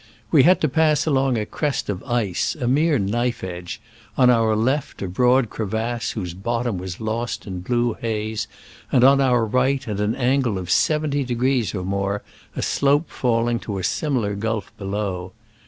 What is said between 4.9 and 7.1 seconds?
a broad crevasse, whose bottom was